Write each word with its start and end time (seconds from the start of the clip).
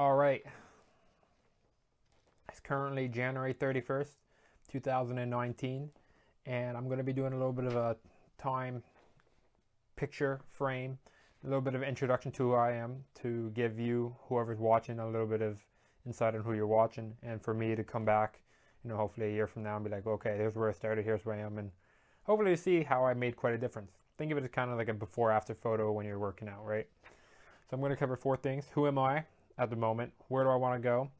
All 0.00 0.14
right. 0.14 0.42
It's 2.48 2.58
currently 2.58 3.06
January 3.06 3.52
31st, 3.52 4.08
2019, 4.72 5.90
and 6.46 6.74
I'm 6.74 6.86
going 6.86 6.96
to 6.96 7.04
be 7.04 7.12
doing 7.12 7.34
a 7.34 7.36
little 7.36 7.52
bit 7.52 7.66
of 7.66 7.76
a 7.76 7.98
time 8.38 8.82
picture 9.96 10.40
frame, 10.48 10.96
a 11.44 11.48
little 11.48 11.60
bit 11.60 11.74
of 11.74 11.82
introduction 11.82 12.32
to 12.32 12.44
who 12.44 12.54
I 12.54 12.72
am 12.72 13.04
to 13.16 13.50
give 13.50 13.78
you, 13.78 14.16
whoever's 14.22 14.58
watching, 14.58 15.00
a 15.00 15.06
little 15.06 15.26
bit 15.26 15.42
of 15.42 15.60
insight 16.06 16.34
on 16.34 16.40
who 16.40 16.54
you're 16.54 16.66
watching, 16.66 17.12
and 17.22 17.42
for 17.44 17.52
me 17.52 17.76
to 17.76 17.84
come 17.84 18.06
back, 18.06 18.40
you 18.82 18.88
know, 18.88 18.96
hopefully 18.96 19.26
a 19.26 19.32
year 19.32 19.46
from 19.46 19.64
now 19.64 19.76
and 19.76 19.84
be 19.84 19.90
like, 19.90 20.06
okay, 20.06 20.34
here's 20.34 20.56
where 20.56 20.70
I 20.70 20.72
started, 20.72 21.04
here's 21.04 21.26
where 21.26 21.36
I 21.36 21.40
am, 21.40 21.58
and 21.58 21.70
hopefully 22.22 22.56
see 22.56 22.84
how 22.84 23.04
I 23.04 23.12
made 23.12 23.36
quite 23.36 23.52
a 23.52 23.58
difference. 23.58 23.90
Think 24.16 24.32
of 24.32 24.38
it 24.38 24.44
as 24.44 24.50
kind 24.50 24.70
of 24.70 24.78
like 24.78 24.88
a 24.88 24.94
before 24.94 25.30
after 25.30 25.54
photo 25.54 25.92
when 25.92 26.06
you're 26.06 26.18
working 26.18 26.48
out, 26.48 26.64
right? 26.64 26.86
So 27.68 27.74
I'm 27.74 27.80
going 27.80 27.90
to 27.90 27.96
cover 27.96 28.16
four 28.16 28.38
things. 28.38 28.64
Who 28.72 28.86
am 28.86 28.98
I 28.98 29.24
at 29.60 29.70
the 29.70 29.76
moment? 29.76 30.12
Where 30.28 30.42
do 30.42 30.50
I 30.50 30.56
want 30.56 30.82
to 30.82 30.82
go? 30.82 31.10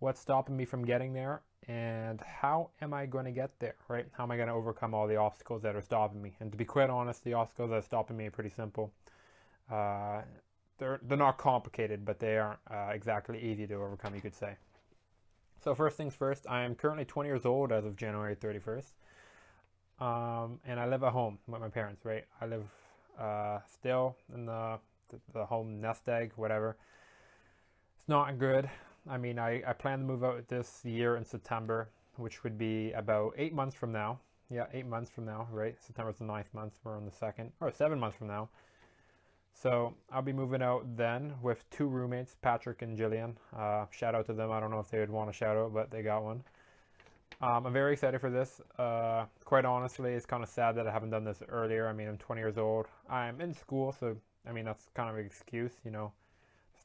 What's 0.00 0.20
stopping 0.20 0.56
me 0.56 0.64
from 0.64 0.84
getting 0.84 1.12
there? 1.12 1.42
And 1.68 2.20
how 2.20 2.70
am 2.82 2.92
I 2.92 3.06
going 3.06 3.26
to 3.26 3.30
get 3.30 3.58
there, 3.58 3.76
right? 3.88 4.06
How 4.12 4.24
am 4.24 4.30
I 4.30 4.36
going 4.36 4.48
to 4.48 4.54
overcome 4.54 4.94
all 4.94 5.06
the 5.06 5.16
obstacles 5.16 5.62
that 5.62 5.76
are 5.76 5.82
stopping 5.82 6.20
me? 6.20 6.34
And 6.40 6.50
to 6.50 6.58
be 6.58 6.64
quite 6.64 6.90
honest, 6.90 7.24
the 7.24 7.34
obstacles 7.34 7.70
that 7.70 7.76
are 7.76 7.82
stopping 7.82 8.16
me 8.16 8.26
are 8.26 8.30
pretty 8.30 8.50
simple. 8.50 8.92
Uh, 9.70 10.22
they're, 10.78 11.00
they're 11.02 11.16
not 11.16 11.38
complicated, 11.38 12.04
but 12.04 12.18
they 12.18 12.36
aren't 12.36 12.58
uh, 12.70 12.90
exactly 12.92 13.40
easy 13.40 13.66
to 13.66 13.74
overcome, 13.74 14.14
you 14.14 14.20
could 14.20 14.34
say. 14.34 14.56
So 15.62 15.74
first 15.74 15.96
things 15.96 16.14
first, 16.14 16.46
I 16.48 16.64
am 16.64 16.74
currently 16.74 17.06
20 17.06 17.28
years 17.28 17.46
old 17.46 17.72
as 17.72 17.86
of 17.86 17.96
January 17.96 18.34
31st. 18.36 18.92
Um, 20.00 20.58
and 20.66 20.80
I 20.80 20.86
live 20.86 21.02
at 21.02 21.12
home 21.12 21.38
with 21.46 21.60
my 21.60 21.68
parents, 21.68 22.04
right? 22.04 22.24
I 22.40 22.46
live 22.46 22.64
uh, 23.18 23.60
still 23.72 24.16
in 24.34 24.46
the 24.46 24.78
the, 25.10 25.20
the 25.32 25.46
home 25.46 25.80
nest 25.80 26.08
egg, 26.08 26.32
whatever. 26.36 26.76
It's 28.04 28.08
not 28.10 28.38
good. 28.38 28.68
I 29.08 29.16
mean, 29.16 29.38
I, 29.38 29.62
I 29.66 29.72
plan 29.72 30.00
to 30.00 30.04
move 30.04 30.22
out 30.22 30.46
this 30.46 30.82
year 30.84 31.16
in 31.16 31.24
September, 31.24 31.88
which 32.16 32.44
would 32.44 32.58
be 32.58 32.92
about 32.92 33.32
eight 33.38 33.54
months 33.54 33.74
from 33.74 33.92
now. 33.92 34.20
Yeah, 34.50 34.66
eight 34.74 34.84
months 34.84 35.10
from 35.10 35.24
now, 35.24 35.48
right? 35.50 35.74
September's 35.80 36.18
the 36.18 36.24
ninth 36.24 36.52
month. 36.52 36.74
We're 36.84 36.98
on 36.98 37.06
the 37.06 37.10
second, 37.10 37.52
or 37.60 37.72
seven 37.72 37.98
months 37.98 38.18
from 38.18 38.26
now. 38.26 38.50
So 39.54 39.94
I'll 40.12 40.20
be 40.20 40.34
moving 40.34 40.60
out 40.60 40.98
then 40.98 41.32
with 41.40 41.64
two 41.70 41.86
roommates, 41.86 42.36
Patrick 42.42 42.82
and 42.82 42.98
Jillian. 42.98 43.36
Uh, 43.56 43.86
shout 43.90 44.14
out 44.14 44.26
to 44.26 44.34
them. 44.34 44.52
I 44.52 44.60
don't 44.60 44.70
know 44.70 44.80
if 44.80 44.90
they 44.90 44.98
would 44.98 45.08
want 45.08 45.30
a 45.30 45.32
shout 45.32 45.56
out, 45.56 45.72
but 45.72 45.90
they 45.90 46.02
got 46.02 46.22
one. 46.24 46.44
Um, 47.40 47.64
I'm 47.64 47.72
very 47.72 47.94
excited 47.94 48.20
for 48.20 48.28
this. 48.28 48.60
Uh, 48.78 49.24
quite 49.46 49.64
honestly, 49.64 50.12
it's 50.12 50.26
kind 50.26 50.42
of 50.42 50.50
sad 50.50 50.76
that 50.76 50.86
I 50.86 50.92
haven't 50.92 51.08
done 51.08 51.24
this 51.24 51.42
earlier. 51.48 51.88
I 51.88 51.94
mean, 51.94 52.08
I'm 52.08 52.18
20 52.18 52.38
years 52.38 52.58
old. 52.58 52.84
I'm 53.08 53.40
in 53.40 53.54
school, 53.54 53.96
so 53.98 54.14
I 54.46 54.52
mean, 54.52 54.66
that's 54.66 54.90
kind 54.92 55.08
of 55.08 55.16
an 55.16 55.24
excuse, 55.24 55.72
you 55.86 55.90
know. 55.90 56.12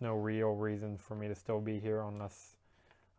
No 0.01 0.15
real 0.15 0.55
reason 0.55 0.97
for 0.97 1.15
me 1.15 1.27
to 1.27 1.35
still 1.35 1.59
be 1.59 1.79
here 1.79 2.01
unless, 2.01 2.55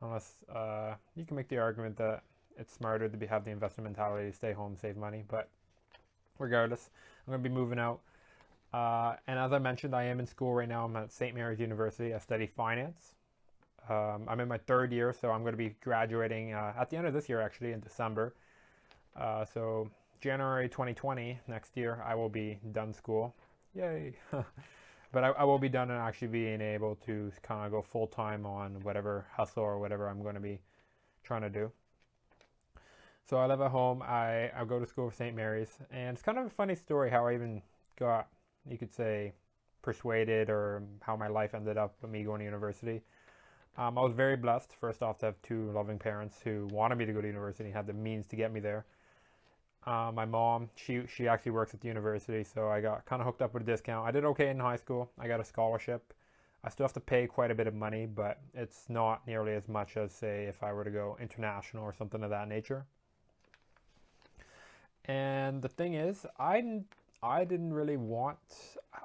unless 0.00 0.44
uh, 0.54 0.94
you 1.14 1.24
can 1.24 1.36
make 1.36 1.48
the 1.48 1.58
argument 1.58 1.96
that 1.98 2.22
it's 2.58 2.72
smarter 2.72 3.08
to 3.08 3.16
be, 3.16 3.26
have 3.26 3.44
the 3.44 3.50
investment 3.50 3.86
mentality, 3.86 4.32
stay 4.32 4.52
home, 4.52 4.76
save 4.80 4.96
money. 4.96 5.24
But 5.28 5.48
regardless, 6.38 6.90
I'm 7.26 7.32
going 7.32 7.42
to 7.42 7.48
be 7.48 7.54
moving 7.54 7.78
out. 7.78 8.00
Uh, 8.72 9.16
and 9.26 9.38
as 9.38 9.52
I 9.52 9.58
mentioned, 9.58 9.94
I 9.94 10.04
am 10.04 10.20
in 10.20 10.26
school 10.26 10.54
right 10.54 10.68
now. 10.68 10.84
I'm 10.84 10.96
at 10.96 11.12
St. 11.12 11.34
Mary's 11.34 11.60
University. 11.60 12.14
I 12.14 12.18
study 12.18 12.46
finance. 12.46 13.14
Um, 13.88 14.26
I'm 14.28 14.40
in 14.40 14.48
my 14.48 14.58
third 14.58 14.92
year, 14.92 15.12
so 15.18 15.30
I'm 15.30 15.40
going 15.40 15.52
to 15.52 15.58
be 15.58 15.74
graduating 15.82 16.52
uh, 16.52 16.72
at 16.78 16.90
the 16.90 16.96
end 16.96 17.06
of 17.06 17.12
this 17.12 17.28
year, 17.28 17.40
actually, 17.40 17.72
in 17.72 17.80
December. 17.80 18.34
Uh, 19.16 19.44
so 19.44 19.90
January 20.20 20.68
2020, 20.68 21.40
next 21.48 21.76
year, 21.76 22.02
I 22.06 22.14
will 22.14 22.28
be 22.28 22.58
done 22.72 22.94
school 22.94 23.34
yay. 23.74 24.14
but 25.12 25.24
I, 25.24 25.28
I, 25.30 25.44
will 25.44 25.58
be 25.58 25.68
done 25.68 25.90
and 25.90 26.00
actually 26.00 26.28
being 26.28 26.60
able 26.60 26.96
to 27.06 27.32
kind 27.42 27.66
of 27.66 27.72
go 27.72 27.82
full 27.82 28.06
time 28.06 28.46
on 28.46 28.80
whatever 28.82 29.26
hustle 29.32 29.62
or 29.62 29.78
whatever 29.78 30.08
I'm 30.08 30.22
going 30.22 30.34
to 30.34 30.40
be 30.40 30.60
trying 31.24 31.42
to 31.42 31.50
do. 31.50 31.72
So 33.28 33.36
I 33.36 33.46
live 33.46 33.60
at 33.60 33.70
home. 33.70 34.02
I, 34.02 34.50
I 34.56 34.64
go 34.64 34.80
to 34.80 34.86
school 34.86 35.10
for 35.10 35.14
St. 35.14 35.36
Mary's, 35.36 35.78
and 35.90 36.14
it's 36.14 36.22
kind 36.22 36.38
of 36.38 36.46
a 36.46 36.50
funny 36.50 36.74
story 36.74 37.10
how 37.10 37.26
I 37.26 37.34
even 37.34 37.62
got, 37.98 38.28
you 38.68 38.76
could 38.76 38.92
say, 38.92 39.32
persuaded 39.82 40.50
or 40.50 40.82
how 41.00 41.16
my 41.16 41.28
life 41.28 41.54
ended 41.54 41.76
up 41.76 41.94
with 42.02 42.10
me 42.10 42.24
going 42.24 42.40
to 42.40 42.44
university. 42.44 43.02
Um, 43.78 43.96
I 43.96 44.02
was 44.02 44.12
very 44.12 44.36
blessed, 44.36 44.74
first 44.80 45.02
off, 45.02 45.18
to 45.18 45.26
have 45.26 45.42
two 45.42 45.70
loving 45.72 45.98
parents 45.98 46.38
who 46.42 46.66
wanted 46.72 46.98
me 46.98 47.06
to 47.06 47.12
go 47.12 47.20
to 47.20 47.26
university, 47.26 47.64
and 47.64 47.74
had 47.74 47.86
the 47.86 47.92
means 47.92 48.26
to 48.28 48.36
get 48.36 48.52
me 48.52 48.60
there. 48.60 48.84
Uh, 49.86 50.12
my 50.14 50.26
mom, 50.26 50.68
she 50.76 51.02
she 51.06 51.26
actually 51.26 51.52
works 51.52 51.72
at 51.72 51.80
the 51.80 51.88
university, 51.88 52.44
so 52.44 52.68
I 52.68 52.80
got 52.80 53.06
kind 53.06 53.22
of 53.22 53.26
hooked 53.26 53.40
up 53.42 53.54
with 53.54 53.62
a 53.62 53.66
discount. 53.66 54.06
I 54.06 54.10
did 54.10 54.24
okay 54.26 54.50
in 54.50 54.60
high 54.60 54.76
school. 54.76 55.10
I 55.18 55.26
got 55.26 55.40
a 55.40 55.44
scholarship. 55.44 56.12
I 56.62 56.68
still 56.68 56.84
have 56.84 56.92
to 56.92 57.00
pay 57.00 57.26
quite 57.26 57.50
a 57.50 57.54
bit 57.54 57.66
of 57.66 57.74
money, 57.74 58.04
but 58.06 58.38
it's 58.52 58.84
not 58.90 59.26
nearly 59.26 59.54
as 59.54 59.66
much 59.68 59.96
as 59.96 60.12
say 60.12 60.44
if 60.44 60.62
I 60.62 60.72
were 60.74 60.84
to 60.84 60.90
go 60.90 61.16
international 61.18 61.84
or 61.84 61.94
something 61.94 62.22
of 62.22 62.28
that 62.30 62.48
nature. 62.48 62.84
And 65.06 65.62
the 65.62 65.68
thing 65.68 65.94
is, 65.94 66.26
I 66.38 66.82
I 67.22 67.44
didn't 67.44 67.72
really 67.72 67.96
want. 67.96 68.38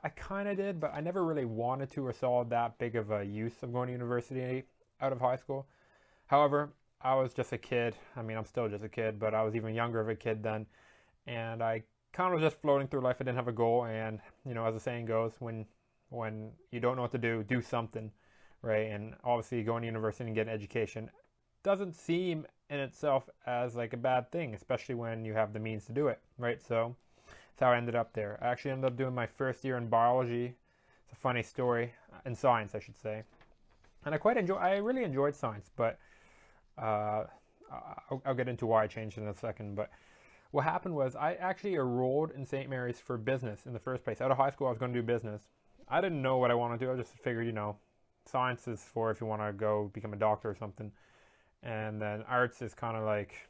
I 0.04 0.10
kind 0.10 0.48
of 0.50 0.58
did, 0.58 0.80
but 0.80 0.94
I 0.94 1.00
never 1.02 1.24
really 1.24 1.46
wanted 1.46 1.92
to 1.92 2.06
or 2.06 2.14
saw 2.14 2.44
that 2.46 2.78
big 2.78 2.96
of 2.96 3.12
a 3.12 3.24
use 3.24 3.64
of 3.64 3.72
going 3.72 3.88
to 3.88 3.94
university 3.94 4.64
out 5.02 5.14
of 5.14 5.22
high 5.22 5.36
school. 5.38 5.68
However, 6.28 6.72
I 7.06 7.14
was 7.14 7.36
just 7.36 7.54
a 7.54 7.58
kid. 7.60 7.96
I 8.16 8.24
mean, 8.24 8.36
I'm 8.36 8.46
still 8.46 8.68
just 8.68 8.84
a 8.84 8.90
kid, 8.90 9.20
but 9.20 9.36
I 9.36 9.44
was 9.44 9.56
even 9.56 9.76
younger 9.76 10.00
of 10.00 10.10
a 10.10 10.16
kid 10.16 10.42
then. 10.42 10.66
And 11.28 11.62
I 11.62 11.84
kind 12.14 12.34
of 12.34 12.42
was 12.42 12.50
just 12.50 12.60
floating 12.60 12.88
through 12.88 13.02
life. 13.02 13.18
I 13.20 13.24
didn't 13.26 13.36
have 13.36 13.48
a 13.48 13.52
goal. 13.52 13.86
And, 13.86 14.20
you 14.44 14.56
know, 14.56 14.66
as 14.66 14.74
the 14.74 14.80
saying 14.80 15.06
goes, 15.06 15.34
when 15.38 15.68
when 16.10 16.52
you 16.72 16.80
don't 16.80 16.96
know 16.96 17.04
what 17.04 17.12
to 17.12 17.18
do, 17.18 17.44
do 17.44 17.62
something, 17.62 18.12
right? 18.62 18.92
And 18.92 19.14
obviously 19.24 19.62
going 19.64 19.82
to 19.82 19.88
university 19.88 20.26
and 20.26 20.36
getting 20.36 20.54
education 20.54 21.10
doesn't 21.64 21.96
seem 21.96 22.46
in 22.70 22.80
itself 22.80 23.30
as 23.46 23.76
like 23.76 23.94
a 23.94 23.98
bad 23.98 24.32
thing, 24.32 24.56
especially 24.56 24.96
when 24.96 25.26
you 25.26 25.34
have 25.34 25.54
the 25.54 25.60
means 25.60 25.86
to 25.86 25.92
do 25.92 26.08
it, 26.08 26.20
right? 26.40 26.62
So 26.62 26.96
that's 27.28 27.60
how 27.60 27.72
I 27.72 27.78
ended 27.78 27.96
up 27.96 28.14
there. 28.14 28.40
I 28.42 28.48
actually 28.48 28.72
ended 28.72 28.92
up 28.92 28.98
doing 28.98 29.14
my 29.14 29.28
first 29.28 29.64
year 29.64 29.78
in 29.78 29.88
biology. 29.88 30.56
It's 31.04 31.14
a 31.14 31.16
funny 31.16 31.44
story, 31.44 31.94
in 32.26 32.36
science, 32.36 32.74
I 32.74 32.80
should 32.80 32.98
say. 32.98 33.24
And 34.06 34.16
I 34.16 34.18
quite 34.18 34.38
enjoy, 34.38 34.56
I 34.56 34.78
really 34.78 35.04
enjoyed 35.04 35.36
science, 35.36 35.70
but 35.76 36.00
uh, 36.78 37.24
I'll, 38.10 38.22
I'll, 38.26 38.36
get 38.36 38.48
into 38.48 38.66
why 38.66 38.84
I 38.84 38.88
changed 38.88 39.18
in 39.18 39.28
a 39.28 39.34
second, 39.34 39.76
but 39.76 39.90
what 40.52 40.64
happened 40.64 40.96
was 40.96 41.16
I 41.16 41.34
actually 41.34 41.76
enrolled 41.76 42.32
in 42.32 42.46
St. 42.46 42.70
Mary's 42.70 43.00
for 43.00 43.18
business 43.18 43.66
in 43.66 43.74
the 43.74 43.80
first 43.80 44.04
place. 44.04 44.22
Out 44.22 44.32
of 44.32 44.38
high 44.38 44.50
school, 44.50 44.68
I 44.68 44.70
was 44.70 44.80
going 44.80 44.94
to 44.94 45.00
do 45.00 45.06
business. 45.06 45.42
I 45.88 46.02
didn't 46.02 46.22
know 46.22 46.38
what 46.38 46.52
I 46.52 46.54
wanted 46.56 46.80
to 46.80 46.86
do. 46.86 46.92
I 46.92 46.96
just 46.96 47.14
figured, 47.14 47.46
you 47.46 47.52
know, 47.52 47.78
science 48.26 48.68
is 48.68 48.82
for 48.82 49.12
if 49.12 49.22
you 49.22 49.28
want 49.28 49.42
to 49.42 49.54
go 49.54 49.92
become 49.94 50.14
a 50.14 50.18
doctor 50.18 50.50
or 50.50 50.56
something. 50.56 50.92
And 51.64 52.02
then 52.02 52.24
arts 52.28 52.62
is 52.62 52.74
kind 52.74 52.96
of 52.96 53.04
like, 53.04 53.50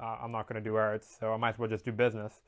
I'm 0.00 0.32
not 0.32 0.48
going 0.48 0.62
to 0.62 0.68
do 0.68 0.76
arts, 0.76 1.16
so 1.18 1.32
I 1.32 1.36
might 1.36 1.50
as 1.50 1.58
well 1.58 1.68
just 1.68 1.84
do 1.84 1.92
business. 1.92 2.40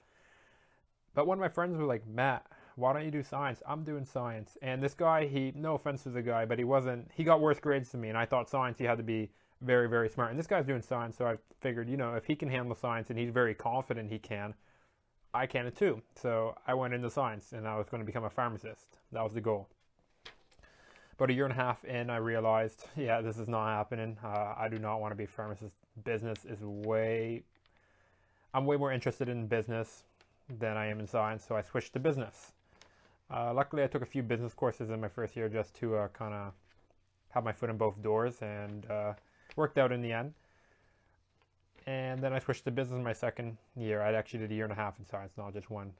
But 1.14 1.26
one 1.26 1.38
of 1.38 1.40
my 1.40 1.48
friends 1.48 1.76
was 1.76 1.86
like, 1.86 2.06
Matt, 2.06 2.46
why 2.76 2.92
don't 2.92 3.04
you 3.04 3.10
do 3.10 3.22
science? 3.22 3.62
I'm 3.66 3.84
doing 3.84 4.04
science. 4.04 4.56
And 4.62 4.82
this 4.82 4.94
guy, 4.94 5.26
he, 5.26 5.52
no 5.56 5.74
offense 5.74 6.02
to 6.04 6.10
the 6.10 6.22
guy, 6.22 6.44
but 6.44 6.58
he 6.58 6.64
wasn't, 6.64 7.10
he 7.14 7.24
got 7.24 7.40
worse 7.40 7.58
grades 7.58 7.90
than 7.90 8.02
me. 8.02 8.10
And 8.10 8.18
I 8.18 8.26
thought 8.26 8.50
science, 8.50 8.78
you 8.80 8.86
had 8.86 8.98
to 8.98 9.04
be 9.04 9.30
very, 9.60 9.88
very 9.88 10.08
smart. 10.08 10.30
And 10.30 10.38
this 10.38 10.46
guy's 10.46 10.66
doing 10.66 10.82
science, 10.82 11.16
so 11.16 11.26
I 11.26 11.36
figured, 11.60 11.88
you 11.88 11.96
know, 11.96 12.14
if 12.14 12.24
he 12.24 12.36
can 12.36 12.48
handle 12.48 12.74
science 12.74 13.10
and 13.10 13.18
he's 13.18 13.30
very 13.30 13.54
confident 13.54 14.10
he 14.10 14.18
can, 14.18 14.54
I 15.32 15.46
can 15.46 15.70
too. 15.72 16.02
So 16.14 16.54
I 16.66 16.74
went 16.74 16.94
into 16.94 17.10
science 17.10 17.52
and 17.52 17.66
I 17.66 17.76
was 17.76 17.88
going 17.88 18.00
to 18.00 18.06
become 18.06 18.24
a 18.24 18.30
pharmacist. 18.30 18.98
That 19.12 19.22
was 19.22 19.32
the 19.32 19.40
goal. 19.40 19.68
But 21.18 21.30
a 21.30 21.32
year 21.32 21.44
and 21.44 21.52
a 21.52 21.56
half 21.56 21.84
in, 21.84 22.10
I 22.10 22.16
realized, 22.16 22.86
yeah, 22.96 23.20
this 23.22 23.38
is 23.38 23.48
not 23.48 23.68
happening. 23.68 24.18
Uh, 24.22 24.54
I 24.56 24.68
do 24.70 24.78
not 24.78 25.00
want 25.00 25.12
to 25.12 25.16
be 25.16 25.24
a 25.24 25.28
pharmacist. 25.28 25.74
Business 26.04 26.44
is 26.44 26.62
way, 26.62 27.42
I'm 28.52 28.66
way 28.66 28.76
more 28.76 28.92
interested 28.92 29.28
in 29.28 29.46
business 29.46 30.02
than 30.58 30.76
I 30.76 30.86
am 30.86 31.00
in 31.00 31.06
science, 31.06 31.44
so 31.46 31.56
I 31.56 31.62
switched 31.62 31.94
to 31.94 32.00
business. 32.00 32.52
Uh, 33.30 33.52
luckily, 33.52 33.82
I 33.82 33.86
took 33.86 34.02
a 34.02 34.06
few 34.06 34.22
business 34.22 34.54
courses 34.54 34.90
in 34.90 35.00
my 35.00 35.08
first 35.08 35.36
year 35.36 35.48
just 35.48 35.74
to 35.76 35.96
uh, 35.96 36.08
kind 36.08 36.34
of 36.34 36.52
have 37.30 37.44
my 37.44 37.52
foot 37.52 37.70
in 37.70 37.76
both 37.76 38.00
doors 38.02 38.40
and 38.42 38.88
uh, 38.90 39.14
worked 39.56 39.78
out 39.78 39.92
in 39.92 40.02
the 40.02 40.12
end. 40.12 40.34
And 41.86 42.20
then 42.20 42.32
I 42.32 42.38
switched 42.38 42.64
to 42.64 42.70
business 42.70 42.96
in 42.96 43.04
my 43.04 43.12
second 43.12 43.56
year. 43.76 44.02
I 44.02 44.12
actually 44.12 44.40
did 44.40 44.50
a 44.50 44.54
year 44.54 44.64
and 44.64 44.72
a 44.72 44.76
half 44.76 44.98
in 44.98 45.06
science, 45.06 45.32
not 45.36 45.52
just 45.52 45.70
one. 45.70 45.92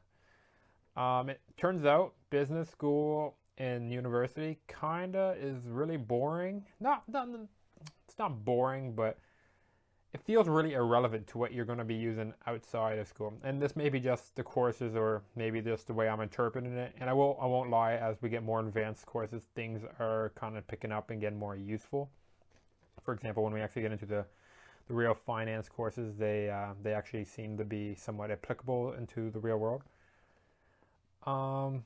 Um, 0.96 1.28
it 1.28 1.40
turns 1.56 1.84
out 1.84 2.14
business 2.30 2.68
school 2.68 3.36
and 3.58 3.92
university 3.92 4.58
kinda 4.68 5.36
is 5.40 5.62
really 5.66 5.96
boring. 5.96 6.64
Not, 6.80 7.08
not 7.08 7.28
it's 8.06 8.18
not 8.18 8.44
boring, 8.44 8.94
but 8.94 9.18
it 10.12 10.20
feels 10.22 10.48
really 10.48 10.72
irrelevant 10.72 11.26
to 11.28 11.38
what 11.38 11.52
you're 11.52 11.66
going 11.66 11.78
to 11.78 11.84
be 11.84 11.94
using 11.94 12.32
outside 12.46 12.98
of 12.98 13.06
school. 13.06 13.34
And 13.44 13.60
this 13.60 13.76
may 13.76 13.90
be 13.90 14.00
just 14.00 14.34
the 14.34 14.42
courses 14.42 14.96
or 14.96 15.22
maybe 15.34 15.60
just 15.60 15.86
the 15.86 15.92
way 15.92 16.08
I'm 16.08 16.22
interpreting 16.22 16.72
it. 16.72 16.94
And 16.98 17.10
I 17.10 17.12
will 17.12 17.38
I 17.40 17.46
won't 17.46 17.68
lie, 17.68 17.94
as 17.94 18.16
we 18.22 18.30
get 18.30 18.42
more 18.42 18.60
advanced 18.60 19.04
courses, 19.04 19.44
things 19.54 19.82
are 20.00 20.32
kind 20.34 20.56
of 20.56 20.66
picking 20.66 20.90
up 20.90 21.10
and 21.10 21.20
getting 21.20 21.38
more 21.38 21.54
useful 21.54 22.10
for 23.06 23.14
example, 23.14 23.42
when 23.42 23.54
we 23.54 23.62
actually 23.62 23.82
get 23.82 23.92
into 23.92 24.04
the 24.04 24.26
the 24.88 24.94
real 24.94 25.14
finance 25.14 25.68
courses, 25.68 26.14
they 26.16 26.50
uh, 26.50 26.74
they 26.82 26.92
actually 26.92 27.24
seem 27.24 27.56
to 27.56 27.64
be 27.64 27.94
somewhat 27.94 28.30
applicable 28.30 28.92
into 28.92 29.30
the 29.30 29.38
real 29.38 29.56
world. 29.56 29.82
Um, 31.26 31.84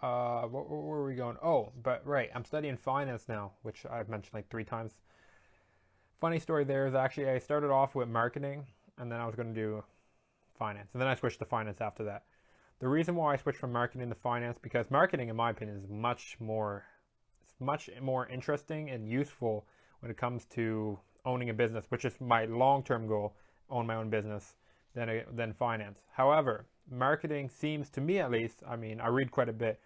uh, 0.00 0.42
where 0.42 0.62
were 0.62 1.04
we 1.04 1.14
going? 1.14 1.36
Oh, 1.42 1.72
but 1.82 2.06
right, 2.06 2.30
I'm 2.34 2.44
studying 2.44 2.76
finance 2.76 3.24
now, 3.28 3.52
which 3.62 3.84
I've 3.90 4.08
mentioned 4.08 4.34
like 4.34 4.48
three 4.48 4.64
times. 4.64 4.92
Funny 6.20 6.38
story 6.38 6.64
there 6.64 6.86
is 6.86 6.94
actually 6.94 7.28
I 7.28 7.38
started 7.38 7.70
off 7.70 7.94
with 7.94 8.08
marketing, 8.08 8.66
and 8.98 9.10
then 9.10 9.20
I 9.20 9.26
was 9.26 9.34
going 9.34 9.52
to 9.52 9.60
do 9.60 9.84
finance, 10.58 10.90
and 10.92 11.00
then 11.02 11.08
I 11.08 11.14
switched 11.14 11.38
to 11.40 11.44
finance 11.44 11.80
after 11.80 12.04
that. 12.04 12.24
The 12.78 12.88
reason 12.88 13.14
why 13.14 13.32
I 13.32 13.36
switched 13.36 13.58
from 13.58 13.72
marketing 13.72 14.08
to 14.10 14.14
finance 14.14 14.58
because 14.60 14.90
marketing, 14.90 15.28
in 15.28 15.36
my 15.36 15.50
opinion, 15.50 15.78
is 15.78 15.88
much 15.88 16.36
more, 16.40 16.84
much 17.60 17.90
more 18.00 18.26
interesting 18.28 18.90
and 18.90 19.08
useful 19.08 19.66
when 20.00 20.10
it 20.10 20.16
comes 20.16 20.44
to 20.46 20.98
owning 21.24 21.50
a 21.50 21.54
business, 21.54 21.86
which 21.88 22.04
is 22.04 22.20
my 22.20 22.44
long-term 22.44 23.06
goal, 23.06 23.34
own 23.70 23.86
my 23.86 23.96
own 23.96 24.10
business, 24.10 24.54
than 24.94 25.22
than 25.34 25.52
finance. 25.52 26.00
However, 26.12 26.66
marketing 26.90 27.48
seems 27.48 27.90
to 27.90 28.00
me 28.00 28.18
at 28.18 28.30
least, 28.30 28.62
I 28.66 28.76
mean, 28.76 29.00
I 29.00 29.08
read 29.08 29.30
quite 29.30 29.48
a 29.48 29.52
bit. 29.52 29.80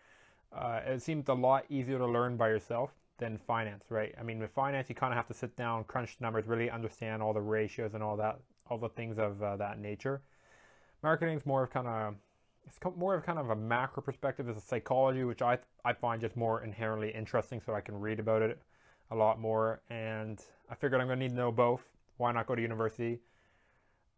Uh, 0.53 0.81
it 0.87 1.03
seems 1.03 1.29
a 1.29 1.35
lot 1.35 1.65
easier 1.69 1.99
to 1.99 2.07
learn 2.07 2.37
by 2.37 2.49
yourself 2.49 2.91
than 3.19 3.39
finance, 3.39 3.85
right? 3.89 4.15
I 4.19 4.23
mean, 4.23 4.39
with 4.39 4.51
finance, 4.51 4.89
you 4.89 4.95
kind 4.95 5.13
of 5.13 5.17
have 5.17 5.29
to 5.29 5.35
sit 5.35 5.57
down, 5.57 5.85
crunch 5.85 6.17
numbers, 6.21 6.47
really 6.47 6.71
understand 6.71 7.23
all 7.23 7.33
the 7.33 7.41
ratios 7.41 7.95
and 7.95 8.03
all 8.03 8.17
that, 8.17 8.39
all 8.69 8.79
the 8.79 8.89
things 8.89 9.19
of 9.19 9.43
uh, 9.43 9.57
that 9.57 9.79
nature. 9.79 10.23
Marketing 11.03 11.37
is 11.37 11.47
more 11.47 11.63
of 11.63 11.71
kind 11.71 11.87
of, 11.87 12.15
it's 12.67 12.79
more 12.97 13.15
of 13.15 13.25
kind 13.25 13.39
of 13.39 13.51
a 13.51 13.57
macro 13.57 14.03
perspective. 14.03 14.49
as 14.49 14.57
a 14.57 14.61
psychology, 14.61 15.25
which 15.25 15.43
I 15.43 15.59
I 15.85 15.93
find 15.93 16.21
just 16.21 16.37
more 16.37 16.63
inherently 16.63 17.11
interesting, 17.11 17.61
so 17.65 17.75
I 17.75 17.81
can 17.81 17.99
read 17.99 18.21
about 18.21 18.43
it 18.43 18.61
a 19.11 19.17
lot 19.17 19.41
more. 19.41 19.81
And 19.91 20.41
I 20.71 20.75
figured 20.75 21.01
I'm 21.01 21.07
going 21.07 21.19
to 21.19 21.25
need 21.25 21.33
to 21.33 21.37
know 21.37 21.53
both. 21.53 21.85
Why 22.17 22.33
not 22.33 22.47
go 22.47 22.55
to 22.55 22.63
university? 22.63 23.21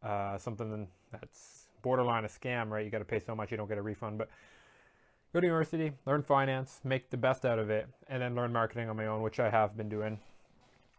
Uh, 0.03 0.37
something 0.37 0.89
that's 1.13 1.69
borderline 1.83 2.25
a 2.25 2.29
scam, 2.29 2.71
right? 2.71 2.85
You 2.85 2.91
got 2.91 2.99
to 2.99 3.05
pay 3.05 3.21
so 3.21 3.35
much 3.35 3.51
you 3.51 3.57
don't 3.57 3.69
get 3.69 3.79
a 3.79 3.83
refund. 3.83 4.19
But 4.19 4.29
go 5.33 5.41
to 5.41 5.47
university, 5.47 5.93
learn 6.07 6.23
finance, 6.23 6.81
make 6.85 7.11
the 7.11 7.17
best 7.17 7.45
out 7.45 7.59
of 7.59 7.71
it, 7.71 7.89
and 8.09 8.21
then 8.21 8.35
learn 8.35 8.53
marketing 8.53 8.89
on 8.89 8.97
my 8.97 9.07
own, 9.07 9.23
which 9.23 9.41
I 9.41 9.51
have 9.51 9.77
been 9.77 9.89
doing 9.89 10.19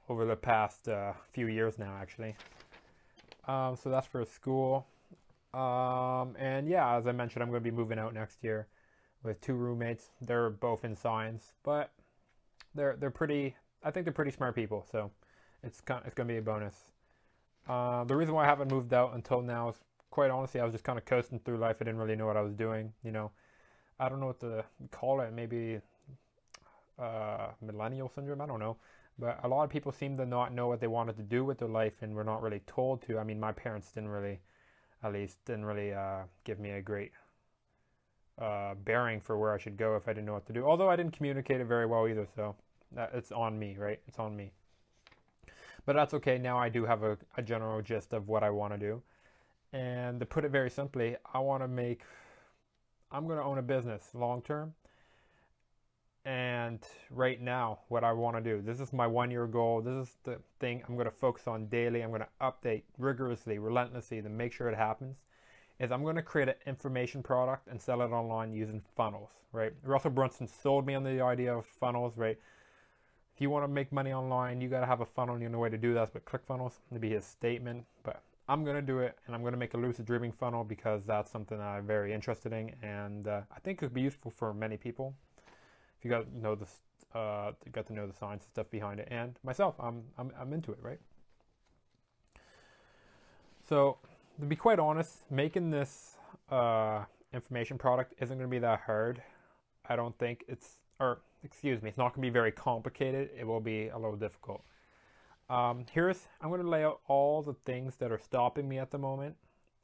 over 0.09 0.25
the 0.25 0.35
past 0.35 0.87
uh, 0.87 1.13
few 1.31 1.47
years 1.47 1.77
now, 1.77 1.95
actually. 1.99 2.35
Um, 3.47 3.75
so 3.75 3.89
that's 3.89 4.07
for 4.07 4.23
school. 4.25 4.87
Um, 5.53 6.35
and 6.38 6.67
yeah, 6.67 6.97
as 6.97 7.07
I 7.07 7.11
mentioned, 7.11 7.44
I'm 7.44 7.50
going 7.50 7.63
to 7.63 7.71
be 7.71 7.75
moving 7.75 8.00
out 8.00 8.13
next 8.13 8.44
year 8.44 8.67
with 9.23 9.39
two 9.41 9.53
roommates. 9.53 10.09
They're 10.21 10.50
both 10.50 10.83
in 10.83 10.95
science, 10.95 11.53
but 11.63 11.91
they're 12.75 12.95
they're 13.00 13.11
pretty. 13.11 13.55
I 13.83 13.91
think 13.91 14.05
they're 14.05 14.13
pretty 14.13 14.31
smart 14.31 14.55
people, 14.55 14.85
so 14.91 15.11
it's 15.63 15.81
kind 15.81 16.01
it's 16.05 16.15
going 16.15 16.27
to 16.27 16.33
be 16.33 16.38
a 16.39 16.41
bonus. 16.41 16.75
Uh, 17.67 18.03
the 18.03 18.15
reason 18.15 18.33
why 18.33 18.44
I 18.44 18.47
haven't 18.47 18.71
moved 18.71 18.94
out 18.94 19.13
until 19.13 19.41
now 19.41 19.69
is 19.69 19.75
quite 20.09 20.31
honestly, 20.31 20.59
I 20.59 20.63
was 20.63 20.73
just 20.73 20.83
kind 20.83 20.97
of 21.00 21.05
coasting 21.05 21.39
through 21.39 21.57
life. 21.57 21.77
I 21.81 21.85
didn't 21.85 22.00
really 22.00 22.15
know 22.15 22.27
what 22.27 22.38
I 22.38 22.41
was 22.41 22.53
doing. 22.53 22.94
You 23.03 23.11
know, 23.11 23.31
I 24.00 24.09
don't 24.09 24.19
know 24.19 24.27
what 24.27 24.39
to 24.41 24.63
call 24.91 25.21
it. 25.21 25.33
Maybe 25.33 25.79
uh, 27.00 27.47
millennial 27.61 28.09
syndrome. 28.09 28.41
I 28.41 28.45
don't 28.45 28.59
know. 28.59 28.77
But 29.19 29.39
a 29.44 29.47
lot 29.47 29.63
of 29.63 29.69
people 29.69 29.91
seem 29.91 30.17
to 30.17 30.25
not 30.25 30.53
know 30.53 30.67
what 30.67 30.79
they 30.79 30.88
wanted 30.88 31.17
to 31.17 31.23
do 31.23 31.45
with 31.45 31.59
their 31.59 31.67
life 31.67 31.94
and 32.01 32.15
were 32.15 32.23
not 32.23 32.41
really 32.41 32.61
told 32.65 33.01
to. 33.03 33.19
I 33.19 33.23
mean, 33.23 33.39
my 33.39 33.51
parents 33.51 33.91
didn't 33.91 34.09
really, 34.09 34.39
at 35.03 35.13
least, 35.13 35.44
didn't 35.45 35.65
really 35.65 35.94
uh, 35.94 36.23
give 36.44 36.59
me 36.59 36.71
a 36.71 36.81
great 36.81 37.11
uh, 38.41 38.73
bearing 38.83 39.19
for 39.19 39.38
where 39.38 39.53
I 39.53 39.57
should 39.57 39.77
go 39.77 39.95
if 39.95 40.07
I 40.07 40.13
didn't 40.13 40.25
know 40.25 40.33
what 40.33 40.45
to 40.47 40.53
do. 40.53 40.65
Although 40.65 40.89
I 40.89 40.95
didn't 40.95 41.15
communicate 41.15 41.61
it 41.61 41.65
very 41.65 41.85
well 41.85 42.07
either, 42.07 42.27
so 42.35 42.55
that, 42.94 43.11
it's 43.13 43.31
on 43.31 43.57
me, 43.59 43.75
right? 43.77 44.00
It's 44.07 44.19
on 44.19 44.35
me. 44.35 44.51
But 45.85 45.95
that's 45.95 46.13
okay. 46.13 46.38
Now 46.38 46.57
I 46.57 46.69
do 46.69 46.85
have 46.85 47.03
a, 47.03 47.17
a 47.38 47.41
general 47.41 47.81
gist 47.81 48.13
of 48.13 48.29
what 48.29 48.44
I 48.44 48.50
want 48.50 48.73
to 48.73 48.79
do. 48.79 49.01
And 49.73 50.19
to 50.19 50.25
put 50.25 50.45
it 50.45 50.51
very 50.51 50.69
simply, 50.69 51.15
I 51.33 51.39
want 51.39 51.63
to 51.63 51.67
make, 51.67 52.01
I'm 53.11 53.25
going 53.25 53.39
to 53.39 53.44
own 53.44 53.57
a 53.57 53.63
business 53.63 54.09
long 54.13 54.41
term. 54.41 54.73
And 56.73 56.81
right 57.11 57.39
now, 57.39 57.81
what 57.89 58.03
I 58.03 58.13
want 58.13 58.35
to 58.35 58.41
do, 58.41 58.59
this 58.59 58.79
is 58.79 58.91
my 58.91 59.05
one 59.05 59.29
year 59.29 59.45
goal. 59.45 59.81
This 59.81 60.07
is 60.07 60.17
the 60.23 60.39
thing 60.59 60.81
I'm 60.87 60.95
going 60.95 61.05
to 61.05 61.11
focus 61.11 61.47
on 61.47 61.67
daily. 61.67 62.01
I'm 62.01 62.09
going 62.09 62.21
to 62.21 62.27
update 62.41 62.81
rigorously, 62.97 63.59
relentlessly 63.59 64.23
to 64.23 64.29
make 64.29 64.51
sure 64.51 64.69
it 64.69 64.75
happens. 64.75 65.17
Is 65.79 65.91
I'm 65.91 66.01
going 66.01 66.15
to 66.15 66.23
create 66.23 66.47
an 66.47 66.55
information 66.65 67.21
product 67.21 67.67
and 67.67 67.79
sell 67.79 68.01
it 68.01 68.09
online 68.09 68.53
using 68.53 68.81
funnels, 68.95 69.29
right? 69.51 69.71
Russell 69.83 70.09
Brunson 70.09 70.47
sold 70.47 70.87
me 70.87 70.95
on 70.95 71.03
the 71.03 71.21
idea 71.21 71.55
of 71.55 71.67
funnels, 71.67 72.17
right? 72.17 72.39
If 73.35 73.41
you 73.41 73.51
want 73.51 73.65
to 73.65 73.67
make 73.67 73.91
money 73.91 74.11
online, 74.11 74.59
you 74.59 74.67
got 74.67 74.79
to 74.79 74.87
have 74.87 75.01
a 75.01 75.05
funnel. 75.05 75.37
The 75.37 75.45
only 75.45 75.59
way 75.59 75.69
to 75.69 75.77
do 75.77 75.93
that 75.93 76.11
with 76.11 76.25
ClickFunnels. 76.25 76.73
To 76.91 76.99
be 76.99 77.11
his 77.11 77.23
statement. 77.23 77.85
But 78.01 78.23
I'm 78.49 78.63
going 78.63 78.77
to 78.77 78.81
do 78.81 78.97
it 78.97 79.15
and 79.27 79.35
I'm 79.35 79.41
going 79.41 79.53
to 79.53 79.59
make 79.59 79.75
a 79.75 79.77
lucid 79.77 80.05
dreaming 80.05 80.31
funnel 80.31 80.63
because 80.63 81.05
that's 81.05 81.31
something 81.31 81.59
that 81.59 81.67
I'm 81.67 81.85
very 81.85 82.13
interested 82.13 82.51
in 82.51 82.71
and 82.81 83.27
uh, 83.27 83.41
I 83.55 83.59
think 83.59 83.77
could 83.77 83.93
be 83.93 84.01
useful 84.01 84.31
for 84.31 84.55
many 84.55 84.75
people. 84.75 85.13
If 86.03 86.07
you 86.07 86.11
got 86.11 86.29
to 86.29 86.38
know 86.38 86.53
this, 86.53 86.81
uh, 87.15 87.51
got 87.71 87.88
to 87.88 87.94
know 87.94 88.05
the 88.05 88.13
science 88.13 88.44
and 88.44 88.51
stuff 88.51 88.69
behind 88.69 89.00
it 89.00 89.07
and 89.09 89.39
myself, 89.41 89.75
I'm, 89.79 90.03
I'm, 90.17 90.33
I'm 90.38 90.51
into 90.51 90.73
it, 90.73 90.79
right? 90.81 91.00
So 93.69 94.00
to 94.41 94.45
be 94.45 94.57
quite 94.57 94.79
honest, 94.79 95.31
making 95.31 95.69
this 95.69 96.17
uh, 96.51 97.05
information 97.33 97.77
product 97.77 98.15
isn't 98.19 98.38
going 98.38 98.50
to 98.50 98.51
be 98.51 98.59
that 98.59 98.81
hard. 98.81 99.23
I 99.88 99.95
don't 99.95 100.17
think 100.17 100.44
it's, 100.50 100.79
or 101.00 101.21
excuse 101.41 101.81
me, 101.81 101.88
it's 101.88 101.97
not 101.97 102.09
going 102.13 102.21
to 102.21 102.29
be 102.29 102.33
very 102.33 102.51
complicated. 102.51 103.29
It 103.39 103.47
will 103.47 103.61
be 103.61 103.88
a 103.88 103.97
little 103.97 104.17
difficult. 104.17 104.61
Um, 105.50 105.85
here's, 105.89 106.27
I'm 106.41 106.50
going 106.50 106.61
to 106.61 106.67
lay 106.67 106.83
out 106.83 107.00
all 107.07 107.41
the 107.41 107.53
things 107.53 107.95
that 108.00 108.11
are 108.11 108.19
stopping 108.19 108.67
me 108.67 108.77
at 108.77 108.91
the 108.91 108.97
moment 108.97 109.38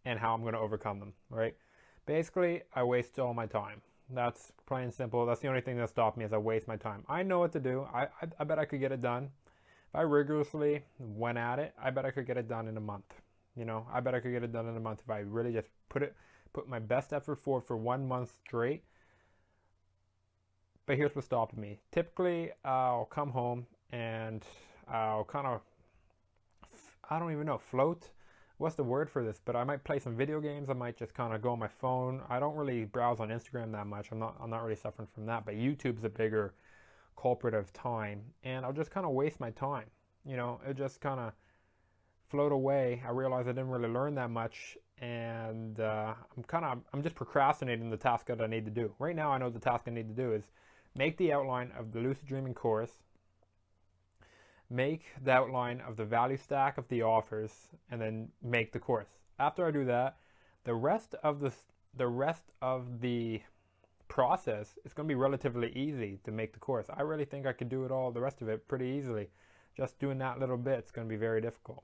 and 0.03 0.19
how 0.19 0.33
I'm 0.33 0.41
going 0.41 0.53
to 0.53 0.59
overcome 0.59 0.99
them, 0.99 1.13
right? 1.29 1.55
Basically, 2.05 2.63
I 2.75 2.83
waste 2.83 3.19
all 3.19 3.33
my 3.33 3.45
time. 3.45 3.79
That's 4.11 4.51
plain 4.65 4.85
and 4.85 4.93
simple. 4.93 5.25
That's 5.25 5.39
the 5.39 5.47
only 5.47 5.61
thing 5.61 5.77
that 5.77 5.89
stopped 5.89 6.17
me 6.17 6.25
is 6.25 6.33
I 6.33 6.37
waste 6.37 6.67
my 6.67 6.75
time. 6.75 7.03
I 7.07 7.23
know 7.23 7.39
what 7.39 7.51
to 7.53 7.59
do. 7.59 7.87
I, 7.93 8.03
I, 8.03 8.27
I 8.39 8.43
bet 8.43 8.57
I 8.57 8.65
could 8.65 8.79
get 8.79 8.91
it 8.91 9.01
done. 9.01 9.29
If 9.89 9.95
I 9.95 10.01
rigorously 10.01 10.83
went 10.99 11.37
at 11.37 11.59
it, 11.59 11.73
I 11.81 11.89
bet 11.89 12.05
I 12.05 12.11
could 12.11 12.25
get 12.25 12.37
it 12.37 12.47
done 12.47 12.67
in 12.67 12.77
a 12.77 12.81
month. 12.81 13.13
You 13.55 13.65
know, 13.65 13.85
I 13.91 13.99
bet 13.99 14.15
I 14.15 14.19
could 14.19 14.31
get 14.31 14.43
it 14.43 14.51
done 14.51 14.67
in 14.67 14.77
a 14.77 14.79
month 14.79 15.01
if 15.03 15.09
I 15.09 15.19
really 15.19 15.51
just 15.51 15.67
put 15.89 16.01
it, 16.01 16.15
put 16.53 16.67
my 16.67 16.79
best 16.79 17.13
effort 17.13 17.37
forward 17.37 17.65
for 17.65 17.77
one 17.77 18.07
month 18.07 18.31
straight. 18.45 18.83
But 20.85 20.97
here's 20.97 21.15
what 21.15 21.25
stopped 21.25 21.55
me. 21.55 21.79
Typically, 21.91 22.51
I'll 22.65 23.05
come 23.05 23.29
home 23.29 23.67
and 23.91 24.43
I'll 24.87 25.23
kind 25.23 25.45
of, 25.45 25.61
I 27.09 27.19
don't 27.19 27.31
even 27.31 27.45
know, 27.45 27.59
float. 27.59 28.09
What's 28.59 28.75
the 28.75 28.83
word 28.83 29.09
for 29.09 29.23
this? 29.23 29.39
But 29.43 29.55
I 29.55 29.63
might 29.63 29.85
play 29.85 29.99
some 29.99 30.17
video 30.17 30.41
games. 30.41 30.69
I 30.69 30.73
might 30.73 30.97
just 30.97 31.13
kind 31.13 31.33
of 31.33 31.41
go 31.41 31.51
on 31.51 31.59
my 31.59 31.69
phone. 31.69 32.21
I 32.29 32.41
don't 32.41 32.57
really 32.57 32.83
browse 32.83 33.21
on 33.21 33.29
Instagram 33.29 33.71
that 33.71 33.87
much. 33.87 34.09
I'm 34.11 34.19
not, 34.19 34.35
I'm 34.37 34.49
not 34.49 34.63
really 34.63 34.75
suffering 34.75 35.07
from 35.15 35.25
that. 35.27 35.45
But 35.45 35.55
YouTube's 35.55 36.03
a 36.03 36.09
bigger 36.09 36.53
culprit 37.15 37.53
of 37.53 37.71
time, 37.71 38.21
and 38.43 38.65
I'll 38.65 38.73
just 38.73 38.91
kind 38.91 39.05
of 39.05 39.13
waste 39.13 39.39
my 39.39 39.51
time. 39.51 39.85
You 40.25 40.35
know, 40.35 40.59
it 40.67 40.75
just 40.75 40.99
kind 40.99 41.21
of 41.21 41.31
float 42.27 42.51
away. 42.51 43.01
I 43.07 43.11
realized 43.11 43.47
I 43.47 43.53
didn't 43.53 43.69
really 43.69 43.87
learn 43.87 44.15
that 44.15 44.29
much, 44.29 44.77
and 44.97 45.79
uh, 45.79 46.13
I'm 46.35 46.43
kind 46.43 46.65
of, 46.65 46.79
I'm 46.93 47.01
just 47.01 47.15
procrastinating 47.15 47.89
the 47.89 47.95
task 47.95 48.25
that 48.25 48.41
I 48.41 48.47
need 48.47 48.65
to 48.65 48.71
do. 48.71 48.93
Right 48.99 49.15
now, 49.15 49.31
I 49.31 49.37
know 49.37 49.49
the 49.49 49.59
task 49.59 49.85
I 49.87 49.91
need 49.91 50.09
to 50.09 50.21
do 50.21 50.33
is 50.33 50.43
make 50.97 51.15
the 51.17 51.31
outline 51.31 51.71
of 51.79 51.93
the 51.93 51.99
lucid 51.99 52.27
dreaming 52.27 52.53
course 52.53 52.91
make 54.69 55.05
the 55.23 55.31
outline 55.31 55.81
of 55.81 55.97
the 55.97 56.05
value 56.05 56.37
stack 56.37 56.77
of 56.77 56.87
the 56.87 57.01
offers, 57.01 57.69
and 57.89 57.99
then 58.01 58.29
make 58.41 58.71
the 58.71 58.79
course. 58.79 59.09
After 59.39 59.65
I 59.65 59.71
do 59.71 59.85
that, 59.85 60.17
the 60.63 60.75
rest 60.75 61.15
of 61.23 61.39
the 61.39 61.51
the 61.97 62.07
rest 62.07 62.43
of 62.61 63.01
the 63.01 63.41
process 64.07 64.77
is 64.85 64.93
going 64.93 65.07
to 65.07 65.11
be 65.11 65.19
relatively 65.19 65.71
easy 65.75 66.19
to 66.23 66.31
make 66.31 66.53
the 66.53 66.59
course. 66.59 66.87
I 66.95 67.01
really 67.01 67.25
think 67.25 67.45
I 67.45 67.53
could 67.53 67.69
do 67.69 67.83
it 67.85 67.91
all, 67.91 68.11
the 68.11 68.21
rest 68.21 68.41
of 68.41 68.49
it, 68.49 68.67
pretty 68.67 68.85
easily. 68.85 69.29
Just 69.75 69.97
doing 69.99 70.17
that 70.19 70.39
little 70.39 70.57
bit 70.57 70.83
is 70.85 70.91
going 70.91 71.07
to 71.07 71.09
be 71.09 71.17
very 71.17 71.41
difficult. 71.41 71.83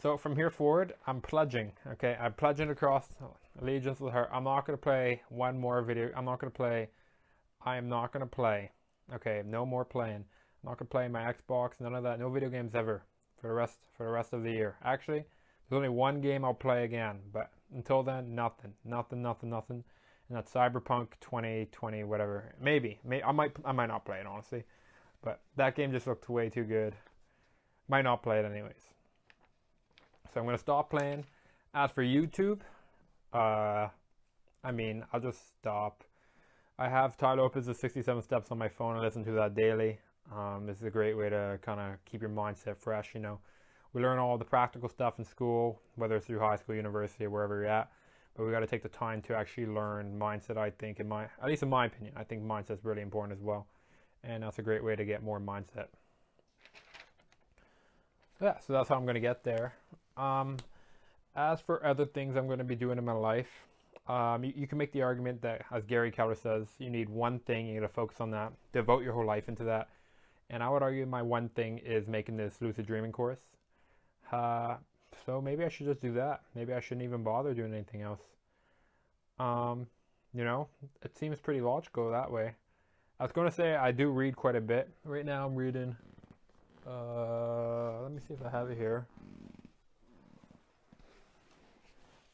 So 0.00 0.16
from 0.16 0.34
here 0.34 0.50
forward, 0.50 0.94
I'm 1.06 1.20
pledging. 1.20 1.72
Okay, 1.92 2.16
I'm 2.18 2.32
pledging 2.32 2.70
across 2.70 3.08
allegiance 3.60 4.00
with 4.00 4.14
her. 4.14 4.32
I'm 4.32 4.44
not 4.44 4.66
going 4.66 4.78
to 4.78 4.82
play 4.82 5.22
one 5.28 5.58
more 5.58 5.82
video. 5.82 6.10
I'm 6.16 6.24
not 6.24 6.38
going 6.38 6.50
to 6.50 6.56
play. 6.56 6.88
I 7.64 7.76
am 7.76 7.88
not 7.88 8.12
going 8.12 8.20
to 8.20 8.26
play. 8.26 8.70
Okay, 9.14 9.42
no 9.44 9.66
more 9.66 9.84
playing. 9.84 10.24
Not 10.64 10.78
gonna 10.78 10.88
play 10.88 11.08
my 11.08 11.32
Xbox, 11.32 11.80
none 11.80 11.94
of 11.94 12.02
that. 12.04 12.18
No 12.18 12.28
video 12.28 12.50
games 12.50 12.74
ever 12.74 13.02
for 13.40 13.48
the 13.48 13.54
rest 13.54 13.78
for 13.96 14.04
the 14.04 14.12
rest 14.12 14.32
of 14.32 14.42
the 14.42 14.50
year. 14.50 14.76
Actually, 14.84 15.24
there's 15.68 15.76
only 15.76 15.88
one 15.88 16.20
game 16.20 16.44
I'll 16.44 16.54
play 16.54 16.84
again, 16.84 17.20
but 17.32 17.50
until 17.74 18.02
then, 18.02 18.34
nothing, 18.34 18.74
nothing, 18.84 19.22
nothing, 19.22 19.50
nothing. 19.50 19.84
And 20.28 20.36
that's 20.36 20.52
Cyberpunk 20.52 21.08
2020, 21.20 22.04
whatever. 22.04 22.52
Maybe, 22.60 22.98
may 23.04 23.22
I 23.22 23.32
might, 23.32 23.52
I 23.64 23.72
might 23.72 23.86
not 23.86 24.04
play 24.04 24.20
it 24.20 24.26
honestly, 24.26 24.64
but 25.22 25.40
that 25.56 25.74
game 25.74 25.92
just 25.92 26.06
looked 26.06 26.28
way 26.28 26.48
too 26.48 26.64
good. 26.64 26.94
Might 27.88 28.02
not 28.02 28.22
play 28.22 28.38
it 28.38 28.44
anyways. 28.44 28.90
So 30.32 30.40
I'm 30.40 30.46
gonna 30.46 30.58
stop 30.58 30.90
playing. 30.90 31.24
As 31.74 31.90
for 31.90 32.04
YouTube, 32.04 32.60
uh, 33.32 33.88
I 34.62 34.72
mean, 34.72 35.04
I'll 35.12 35.20
just 35.20 35.56
stop. 35.58 36.04
I 36.78 36.88
have 36.88 37.16
Tai 37.16 37.34
Lopez's 37.34 37.78
67 37.78 38.22
Steps 38.22 38.50
on 38.50 38.58
my 38.58 38.68
phone. 38.68 38.96
I 38.96 39.00
listen 39.00 39.24
to 39.24 39.32
that 39.32 39.54
daily. 39.54 39.98
Um, 40.34 40.66
this 40.66 40.78
is 40.78 40.84
a 40.84 40.90
great 40.90 41.16
way 41.16 41.28
to 41.28 41.58
kind 41.62 41.80
of 41.80 42.04
keep 42.04 42.20
your 42.20 42.30
mindset 42.30 42.76
fresh. 42.76 43.10
You 43.14 43.20
know, 43.20 43.38
we 43.92 44.02
learn 44.02 44.18
all 44.18 44.38
the 44.38 44.44
practical 44.44 44.88
stuff 44.88 45.18
in 45.18 45.24
school, 45.24 45.80
whether 45.96 46.16
it's 46.16 46.26
through 46.26 46.38
high 46.38 46.56
school, 46.56 46.74
university, 46.74 47.24
or 47.24 47.30
wherever 47.30 47.56
you're 47.56 47.66
at. 47.66 47.90
but 48.36 48.46
we 48.46 48.52
got 48.52 48.60
to 48.60 48.66
take 48.66 48.82
the 48.82 48.88
time 48.88 49.20
to 49.22 49.34
actually 49.34 49.66
learn 49.66 50.18
mindset. 50.18 50.56
I 50.56 50.70
think, 50.70 51.00
in 51.00 51.08
my 51.08 51.24
at 51.24 51.48
least 51.48 51.62
in 51.62 51.68
my 51.68 51.86
opinion, 51.86 52.14
I 52.16 52.24
think 52.24 52.42
mindset's 52.42 52.84
really 52.84 53.02
important 53.02 53.36
as 53.36 53.42
well, 53.42 53.66
and 54.22 54.42
that's 54.42 54.58
a 54.58 54.62
great 54.62 54.84
way 54.84 54.94
to 54.94 55.04
get 55.04 55.22
more 55.22 55.40
mindset. 55.40 55.86
Yeah, 58.40 58.58
so 58.58 58.72
that's 58.72 58.88
how 58.88 58.96
I'm 58.96 59.04
going 59.04 59.14
to 59.14 59.20
get 59.20 59.44
there. 59.44 59.74
Um, 60.16 60.56
as 61.36 61.60
for 61.60 61.84
other 61.84 62.06
things 62.06 62.36
I'm 62.36 62.46
going 62.46 62.58
to 62.58 62.64
be 62.64 62.74
doing 62.74 62.96
in 62.96 63.04
my 63.04 63.12
life, 63.12 63.50
um, 64.08 64.44
you, 64.44 64.52
you, 64.56 64.66
can 64.66 64.78
make 64.78 64.92
the 64.92 65.02
argument 65.02 65.42
that, 65.42 65.62
as 65.70 65.84
Gary 65.84 66.10
Keller 66.10 66.34
says, 66.34 66.66
you 66.78 66.90
need 66.90 67.08
one 67.08 67.38
thing, 67.40 67.66
you 67.66 67.80
got 67.80 67.86
to 67.86 67.92
focus 67.92 68.20
on 68.20 68.30
that, 68.30 68.52
devote 68.72 69.02
your 69.02 69.12
whole 69.12 69.26
life 69.26 69.48
into 69.48 69.64
that. 69.64 69.88
And 70.50 70.62
I 70.62 70.68
would 70.68 70.82
argue 70.82 71.06
my 71.06 71.22
one 71.22 71.48
thing 71.50 71.78
is 71.78 72.08
making 72.08 72.36
this 72.36 72.56
lucid 72.60 72.86
dreaming 72.86 73.12
course. 73.12 73.38
Uh, 74.32 74.76
so 75.24 75.40
maybe 75.40 75.64
I 75.64 75.68
should 75.68 75.86
just 75.86 76.00
do 76.00 76.12
that. 76.14 76.42
Maybe 76.56 76.72
I 76.72 76.80
shouldn't 76.80 77.04
even 77.04 77.22
bother 77.22 77.54
doing 77.54 77.72
anything 77.72 78.02
else. 78.02 78.20
Um, 79.38 79.86
you 80.34 80.44
know, 80.44 80.68
it 81.02 81.16
seems 81.16 81.38
pretty 81.38 81.60
logical 81.60 82.10
that 82.10 82.30
way. 82.30 82.52
I 83.18 83.22
was 83.22 83.32
going 83.32 83.48
to 83.48 83.54
say 83.54 83.76
I 83.76 83.92
do 83.92 84.10
read 84.10 84.34
quite 84.34 84.56
a 84.56 84.60
bit. 84.60 84.88
Right 85.04 85.24
now 85.24 85.46
I'm 85.46 85.54
reading, 85.54 85.96
uh, 86.86 88.02
let 88.02 88.12
me 88.12 88.20
see 88.26 88.34
if 88.34 88.44
I 88.44 88.50
have 88.50 88.70
it 88.70 88.76
here. 88.76 89.06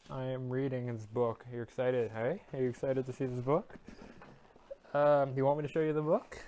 I 0.09 0.25
am 0.25 0.49
reading 0.49 0.87
his 0.87 1.05
book. 1.07 1.45
You're 1.53 1.65
excited? 1.65 2.11
Hey, 2.15 2.41
are 2.53 2.63
you 2.63 2.69
excited 2.69 3.05
to 3.07 3.13
see 3.13 3.27
this 3.27 3.41
book? 3.41 3.75
Um, 4.95 5.33
you 5.37 5.45
want 5.45 5.59
me 5.59 5.67
to 5.67 5.69
show 5.69 5.81
you 5.81 5.93
the 5.93 6.01
book? 6.01 6.39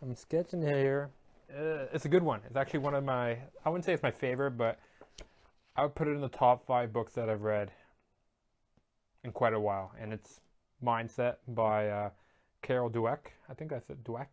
I'm 0.00 0.14
sketching 0.14 0.62
here. 0.62 1.10
Uh, 1.50 1.86
it's 1.92 2.04
a 2.04 2.08
good 2.08 2.22
one. 2.22 2.40
It's 2.46 2.56
actually 2.56 2.80
one 2.80 2.94
of 2.94 3.04
my, 3.04 3.38
I 3.64 3.68
wouldn't 3.68 3.84
say 3.84 3.92
it's 3.92 4.02
my 4.02 4.12
favorite, 4.12 4.52
but 4.52 4.78
I 5.74 5.82
would 5.82 5.94
put 5.94 6.06
it 6.06 6.12
in 6.12 6.20
the 6.20 6.28
top 6.28 6.64
five 6.66 6.92
books 6.92 7.14
that 7.14 7.28
I've 7.28 7.42
read 7.42 7.72
in 9.24 9.32
quite 9.32 9.54
a 9.54 9.60
while. 9.60 9.92
And 10.00 10.12
it's 10.12 10.40
Mindset 10.84 11.36
by 11.48 11.88
uh, 11.88 12.10
Carol 12.62 12.90
Dweck. 12.90 13.18
I 13.48 13.54
think 13.54 13.72
I 13.72 13.80
said 13.80 14.04
Dweck. 14.04 14.26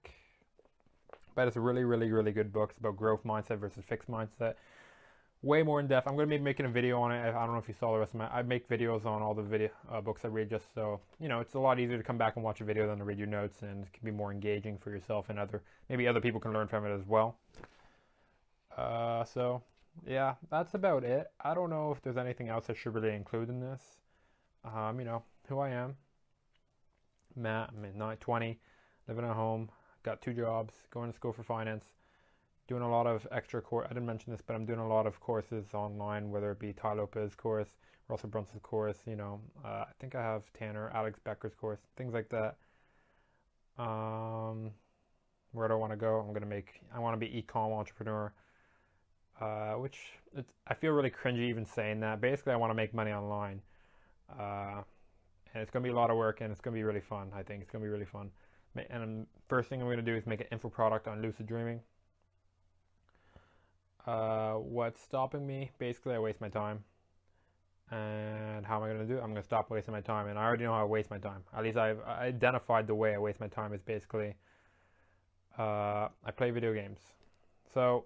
But 1.34 1.48
it's 1.48 1.58
a 1.58 1.62
really, 1.62 1.84
really, 1.84 2.12
really 2.12 2.32
good 2.32 2.54
book. 2.54 2.70
It's 2.70 2.80
about 2.80 2.96
growth 2.96 3.24
mindset 3.24 3.58
versus 3.58 3.84
fixed 3.88 4.10
mindset. 4.10 4.54
Way 5.46 5.62
more 5.62 5.80
in 5.80 5.86
depth. 5.86 6.08
I'm 6.08 6.16
going 6.16 6.28
to 6.28 6.36
be 6.36 6.44
making 6.44 6.66
a 6.66 6.70
video 6.70 7.00
on 7.00 7.12
it. 7.12 7.24
I 7.24 7.46
don't 7.46 7.54
know 7.54 7.60
if 7.60 7.68
you 7.68 7.76
saw 7.80 7.94
the 7.94 8.00
rest 8.00 8.16
of 8.16 8.20
my. 8.20 8.28
I 8.30 8.42
make 8.42 8.68
videos 8.68 9.06
on 9.06 9.22
all 9.22 9.36
the 9.36 9.44
video 9.44 9.70
uh, 9.92 10.02
books 10.02 10.26
I 10.26 10.28
read, 10.30 10.50
just 10.50 10.74
so 10.74 11.00
you 11.20 11.28
know. 11.28 11.40
It's 11.40 11.54
a 11.54 11.60
lot 11.60 11.80
easier 11.80 11.98
to 11.98 12.04
come 12.04 12.18
back 12.18 12.36
and 12.36 12.44
watch 12.44 12.62
a 12.62 12.64
video 12.64 12.88
than 12.88 12.98
to 12.98 13.04
read 13.04 13.20
your 13.20 13.28
notes, 13.28 13.62
and 13.62 13.84
it 13.84 13.94
can 13.94 14.04
be 14.04 14.10
more 14.10 14.32
engaging 14.32 14.80
for 14.80 14.90
yourself 14.90 15.30
and 15.30 15.38
other. 15.38 15.62
Maybe 15.88 16.08
other 16.08 16.20
people 16.20 16.40
can 16.40 16.52
learn 16.52 16.68
from 16.68 16.84
it 16.88 16.96
as 16.96 17.06
well. 17.06 17.38
Uh, 18.76 19.24
so 19.24 19.62
yeah, 20.08 20.34
that's 20.50 20.74
about 20.74 21.04
it. 21.04 21.28
I 21.40 21.54
don't 21.54 21.70
know 21.70 21.92
if 21.92 22.02
there's 22.02 22.18
anything 22.18 22.50
else 22.50 22.66
I 22.72 22.74
should 22.74 22.96
really 22.96 23.14
include 23.14 23.50
in 23.50 23.60
this. 23.60 23.84
Um, 24.64 24.98
you 24.98 25.06
know, 25.06 25.22
who 25.48 25.60
I 25.60 25.70
am. 25.70 25.96
Matt, 27.36 27.70
I'm 27.78 27.86
in 27.86 28.18
20, 28.18 28.60
living 29.08 29.26
at 29.26 29.36
home, 29.36 29.70
got 30.02 30.24
two 30.24 30.34
jobs, 30.34 30.74
going 30.92 31.12
to 31.12 31.16
school 31.16 31.34
for 31.34 31.44
finance, 31.44 31.86
doing 32.68 32.82
a 32.82 32.90
lot 32.90 33.08
of 33.08 33.28
extra 33.32 33.62
course. 33.62 33.88
I 33.90 33.94
didn't 33.94 34.06
mention 34.06 34.32
this, 34.32 34.42
but 34.46 34.56
I'm 34.56 34.66
doing 34.66 34.80
a 34.80 34.88
lot 34.88 35.06
of 35.08 35.20
courses 35.20 35.74
online, 35.74 36.32
whether 36.32 36.52
it 36.52 36.60
be 36.60 36.74
Tai 36.74 36.94
Lopez 36.94 37.36
course, 37.36 37.70
Russell 38.08 38.30
Brunson's 38.30 38.62
course, 38.62 38.98
you 39.06 39.16
know, 39.16 39.42
uh, 39.64 39.86
I 39.88 39.92
think 40.00 40.16
I 40.16 40.22
have 40.22 40.44
Tanner, 40.54 40.92
Alex 40.94 41.20
Becker's 41.24 41.56
course, 41.56 41.80
things 41.98 42.14
like 42.14 42.30
that. 42.30 42.58
Um, 43.78 44.72
where 45.52 45.68
do 45.68 45.74
I 45.74 45.78
want 45.78 45.92
to 45.92 45.98
go? 45.98 46.20
I'm 46.20 46.30
going 46.30 46.42
to 46.42 46.48
make, 46.48 46.82
I 46.94 47.00
want 47.00 47.14
to 47.14 47.20
be 47.20 47.38
e-com 47.38 47.72
entrepreneur 47.72 48.32
uh, 49.40 49.74
which 49.74 49.98
I 50.68 50.74
feel 50.74 50.92
really 50.92 51.10
cringy 51.10 51.50
even 51.50 51.66
saying 51.66 52.00
that. 52.02 52.22
Basically, 52.22 52.54
I 52.54 52.56
want 52.56 52.72
to 52.72 52.76
make 52.76 52.94
money 52.94 53.12
online, 53.12 53.62
uh, 54.40 54.82
and 55.54 55.62
it's 55.62 55.72
gonna 55.72 55.84
be 55.84 55.90
a 55.90 55.96
lot 55.96 56.10
of 56.10 56.18
work, 56.18 56.42
and 56.42 56.52
it's 56.52 56.62
gonna 56.62 56.76
be 56.76 56.84
really 56.84 57.02
fun. 57.02 57.32
I 57.36 57.44
think 57.44 57.62
it's 57.62 57.72
gonna 57.72 57.84
be 57.84 57.90
really 57.90 58.06
fun. 58.06 58.32
And 58.90 59.26
first 59.48 59.70
thing 59.70 59.82
I'm 59.82 59.90
gonna 59.90 60.02
do 60.02 60.16
is 60.16 60.26
make 60.26 60.42
an 60.42 60.48
info 60.52 60.70
product 60.70 61.08
on 61.08 61.22
lucid 61.22 61.48
dreaming. 61.48 61.80
Uh, 64.06 64.54
what's 64.54 65.02
stopping 65.02 65.46
me? 65.46 65.72
Basically, 65.80 66.14
I 66.14 66.20
waste 66.20 66.42
my 66.42 66.50
time. 66.50 66.84
And 67.92 68.66
how 68.66 68.78
am 68.78 68.84
I 68.84 68.88
going 68.88 69.00
to 69.00 69.06
do 69.06 69.18
it? 69.18 69.22
I'm 69.22 69.32
going 69.32 69.36
to 69.36 69.44
stop 69.44 69.70
wasting 69.70 69.94
my 69.94 70.02
time. 70.02 70.28
And 70.28 70.40
I 70.40 70.44
already 70.44 70.64
know 70.64 70.74
how 70.74 70.82
I 70.82 70.86
waste 70.86 71.12
my 71.12 71.20
time. 71.20 71.44
At 71.56 71.64
least 71.64 71.78
I've 71.78 72.02
identified 72.02 72.88
the 72.88 72.96
way 72.96 73.14
I 73.14 73.18
waste 73.18 73.40
my 73.40 73.48
time 73.48 73.74
is 73.74 73.82
basically 73.82 74.36
uh, 75.58 76.10
I 76.24 76.32
play 76.36 76.52
video 76.52 76.74
games. 76.74 77.00
So 77.74 78.06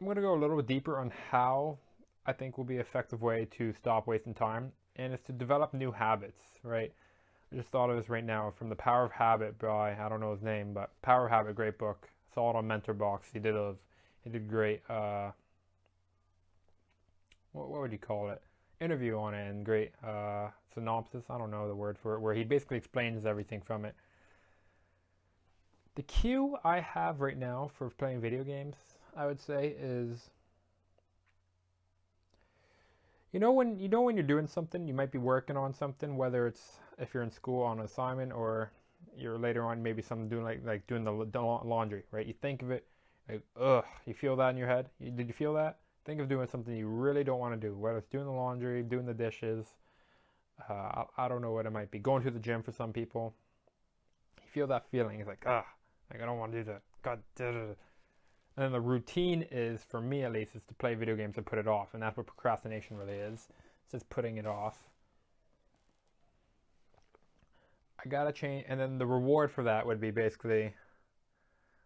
I'm 0.00 0.06
going 0.06 0.16
to 0.16 0.22
go 0.22 0.34
a 0.34 0.40
little 0.40 0.56
bit 0.56 0.66
deeper 0.66 0.98
on 0.98 1.12
how 1.30 1.78
I 2.26 2.32
think 2.32 2.58
will 2.58 2.64
be 2.64 2.76
an 2.76 2.80
effective 2.80 3.22
way 3.22 3.46
to 3.58 3.72
stop 3.72 4.06
wasting 4.06 4.34
time, 4.34 4.72
and 4.96 5.12
it's 5.12 5.22
to 5.24 5.32
develop 5.32 5.74
new 5.74 5.92
habits, 5.92 6.40
right? 6.62 6.92
I 7.52 7.56
just 7.56 7.68
thought 7.70 7.90
of 7.90 7.96
this 7.96 8.08
right 8.08 8.24
now 8.24 8.52
from 8.56 8.68
The 8.68 8.76
Power 8.76 9.04
of 9.04 9.12
Habit 9.12 9.58
by, 9.58 9.96
I 9.98 10.08
don't 10.08 10.20
know 10.20 10.32
his 10.32 10.42
name, 10.42 10.72
but 10.72 10.90
Power 11.02 11.26
of 11.26 11.30
Habit, 11.30 11.56
great 11.56 11.78
book. 11.78 12.08
Saw 12.32 12.50
it 12.50 12.56
on 12.56 12.66
Mentor 12.66 12.94
Box. 12.94 13.28
He 13.32 13.40
did 13.40 13.56
a, 13.56 13.74
he 14.24 14.30
did 14.30 14.48
great, 14.48 14.82
uh, 14.88 15.30
what, 17.52 17.70
what 17.70 17.80
would 17.80 17.92
you 17.92 17.98
call 17.98 18.30
it? 18.30 18.42
Interview 18.80 19.18
on 19.18 19.34
it 19.34 19.48
and 19.48 19.64
great 19.64 19.92
uh, 20.04 20.48
synopsis. 20.72 21.24
I 21.28 21.38
don't 21.38 21.50
know 21.50 21.68
the 21.68 21.74
word 21.74 21.98
for 21.98 22.14
it, 22.14 22.20
where 22.20 22.34
he 22.34 22.44
basically 22.44 22.78
explains 22.78 23.26
everything 23.26 23.60
from 23.60 23.84
it. 23.84 23.94
The 25.96 26.02
cue 26.02 26.56
I 26.64 26.80
have 26.80 27.20
right 27.20 27.36
now 27.36 27.70
for 27.74 27.90
playing 27.90 28.20
video 28.20 28.42
games 28.44 28.76
I 29.16 29.26
would 29.26 29.40
say 29.40 29.74
is 29.78 30.30
you 33.32 33.40
know 33.40 33.52
when 33.52 33.78
you 33.78 33.88
know 33.88 34.02
when 34.02 34.16
you're 34.16 34.24
doing 34.24 34.46
something, 34.46 34.86
you 34.86 34.94
might 34.94 35.12
be 35.12 35.18
working 35.18 35.56
on 35.56 35.74
something, 35.74 36.16
whether 36.16 36.46
it's 36.46 36.78
if 36.98 37.14
you're 37.14 37.22
in 37.22 37.30
school 37.30 37.62
on 37.62 37.78
an 37.78 37.84
assignment 37.84 38.32
or 38.32 38.72
you're 39.16 39.38
later 39.38 39.64
on 39.64 39.82
maybe 39.82 40.02
something 40.02 40.28
doing 40.28 40.44
like 40.44 40.60
like 40.64 40.86
doing 40.86 41.04
the 41.04 41.12
laundry, 41.12 42.04
right? 42.10 42.26
You 42.26 42.34
think 42.40 42.62
of 42.62 42.70
it 42.70 42.86
like 43.30 43.42
ugh, 43.60 43.84
you 44.06 44.14
feel 44.14 44.36
that 44.36 44.50
in 44.50 44.56
your 44.56 44.68
head. 44.68 44.88
Did 45.00 45.26
you 45.26 45.34
feel 45.34 45.54
that? 45.54 45.78
Think 46.04 46.20
of 46.20 46.28
doing 46.28 46.48
something 46.48 46.74
you 46.74 46.88
really 46.88 47.24
don't 47.24 47.38
want 47.38 47.60
to 47.60 47.68
do, 47.68 47.76
whether 47.76 47.98
it's 47.98 48.08
doing 48.08 48.24
the 48.24 48.32
laundry, 48.32 48.82
doing 48.82 49.06
the 49.06 49.14
dishes. 49.14 49.66
Uh, 50.68 50.72
I, 50.72 51.04
I, 51.18 51.28
don't 51.28 51.40
know 51.40 51.52
what 51.52 51.66
it 51.66 51.70
might 51.70 51.90
be. 51.90 51.98
Going 51.98 52.22
to 52.24 52.30
the 52.30 52.38
gym 52.38 52.62
for 52.62 52.72
some 52.72 52.92
people. 52.92 53.34
You 54.42 54.48
feel 54.52 54.66
that 54.68 54.90
feeling. 54.90 55.20
It's 55.20 55.28
like 55.28 55.44
ah, 55.46 55.64
like 56.12 56.22
I 56.22 56.26
don't 56.26 56.38
want 56.38 56.52
to 56.52 56.58
do 56.58 56.64
that. 56.64 56.82
God. 57.02 57.20
And 58.56 58.64
then 58.64 58.72
the 58.72 58.80
routine 58.80 59.46
is, 59.50 59.84
for 59.88 60.00
me 60.00 60.24
at 60.24 60.32
least, 60.32 60.54
is 60.54 60.62
to 60.64 60.74
play 60.74 60.94
video 60.94 61.16
games 61.16 61.36
and 61.36 61.46
put 61.46 61.58
it 61.58 61.68
off. 61.68 61.94
And 61.94 62.02
that's 62.02 62.16
what 62.16 62.26
procrastination 62.26 62.96
really 62.96 63.14
is. 63.14 63.48
It's 63.84 63.92
just 63.92 64.10
putting 64.10 64.36
it 64.36 64.46
off. 64.46 64.78
I 68.04 68.08
gotta 68.08 68.32
change. 68.32 68.66
And 68.68 68.80
then 68.80 68.98
the 68.98 69.06
reward 69.06 69.50
for 69.50 69.62
that 69.64 69.86
would 69.86 70.00
be 70.00 70.10
basically 70.10 70.62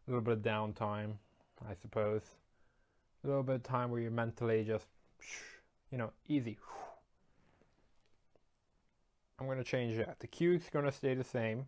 a 0.07 0.11
little 0.11 0.23
bit 0.23 0.35
of 0.35 0.39
downtime, 0.41 1.15
I 1.69 1.75
suppose. 1.75 2.23
A 3.23 3.27
little 3.27 3.43
bit 3.43 3.57
of 3.57 3.63
time 3.63 3.91
where 3.91 4.01
you're 4.01 4.11
mentally 4.11 4.65
just, 4.65 4.87
you 5.91 5.99
know, 5.99 6.11
easy. 6.29 6.59
I'm 9.39 9.47
going 9.47 9.59
to 9.59 9.65
change 9.65 9.97
that. 9.97 10.21
The 10.21 10.27
cue 10.27 10.53
is 10.55 10.69
going 10.71 10.85
to 10.85 10.93
stay 10.93 11.15
the 11.15 11.25
same 11.25 11.67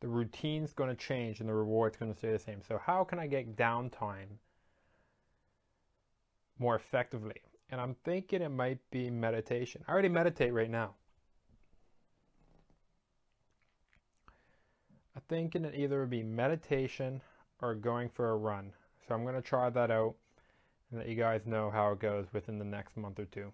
the 0.00 0.08
routine's 0.08 0.72
going 0.72 0.90
to 0.90 0.96
change 0.96 1.40
and 1.40 1.48
the 1.48 1.54
reward's 1.54 1.96
going 1.96 2.12
to 2.12 2.18
stay 2.18 2.32
the 2.32 2.38
same. 2.38 2.62
So, 2.66 2.78
how 2.78 3.04
can 3.04 3.18
I 3.18 3.26
get 3.26 3.56
downtime 3.56 4.38
more 6.58 6.76
effectively? 6.76 7.40
And 7.70 7.80
I'm 7.80 7.96
thinking 8.04 8.42
it 8.42 8.50
might 8.50 8.78
be 8.90 9.10
meditation. 9.10 9.84
I 9.86 9.92
already 9.92 10.08
meditate 10.08 10.52
right 10.52 10.70
now. 10.70 10.94
I'm 15.14 15.22
thinking 15.28 15.64
it 15.64 15.74
either 15.74 16.00
would 16.00 16.10
be 16.10 16.22
meditation 16.22 17.20
or 17.60 17.74
going 17.74 18.08
for 18.08 18.30
a 18.30 18.36
run. 18.36 18.72
So, 19.08 19.14
I'm 19.14 19.22
going 19.22 19.34
to 19.34 19.42
try 19.42 19.70
that 19.70 19.90
out 19.90 20.14
and 20.90 21.00
let 21.00 21.08
you 21.08 21.16
guys 21.16 21.42
know 21.46 21.70
how 21.70 21.92
it 21.92 21.98
goes 21.98 22.26
within 22.32 22.58
the 22.58 22.64
next 22.64 22.96
month 22.96 23.18
or 23.18 23.24
two. 23.24 23.52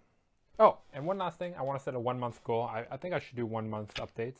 Oh, 0.58 0.78
and 0.92 1.06
one 1.06 1.18
last 1.18 1.38
thing, 1.38 1.54
I 1.58 1.62
want 1.62 1.78
to 1.78 1.84
set 1.84 1.94
a 1.94 2.00
one 2.00 2.18
month 2.18 2.42
goal. 2.44 2.64
I, 2.64 2.84
I 2.90 2.96
think 2.96 3.14
I 3.14 3.20
should 3.20 3.36
do 3.36 3.46
one 3.46 3.70
month 3.70 3.94
updates 3.94 4.38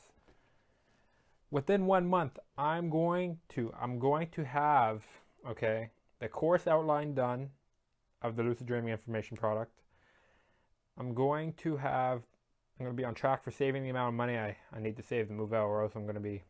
within 1.54 1.86
one 1.86 2.04
month, 2.04 2.36
I'm 2.58 2.90
going 2.90 3.38
to 3.50 3.72
I'm 3.80 4.00
going 4.00 4.28
to 4.30 4.44
have 4.44 5.04
okay 5.48 5.90
the 6.18 6.28
course 6.28 6.66
outline 6.66 7.14
done 7.14 7.50
of 8.22 8.34
the 8.34 8.42
lucid 8.42 8.66
dreaming 8.66 8.90
information 8.90 9.36
product. 9.36 9.82
I'm 10.98 11.14
going 11.14 11.52
to 11.58 11.76
have 11.76 12.22
I'm 12.78 12.86
going 12.86 12.96
to 12.96 13.00
be 13.00 13.04
on 13.04 13.14
track 13.14 13.44
for 13.44 13.52
saving 13.52 13.84
the 13.84 13.90
amount 13.90 14.08
of 14.08 14.14
money 14.14 14.36
I, 14.36 14.56
I 14.72 14.80
need 14.80 14.96
to 14.96 15.02
save 15.02 15.28
to 15.28 15.32
move 15.32 15.52
out, 15.52 15.66
or 15.66 15.84
else 15.84 15.92
I'm 15.94 16.02
going 16.02 16.16
to 16.16 16.20
be 16.20 16.42